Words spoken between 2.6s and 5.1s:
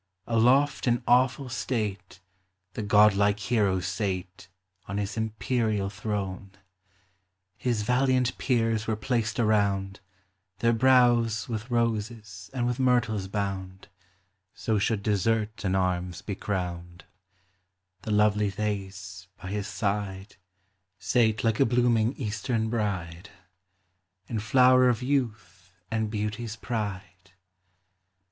The godlike hero sate On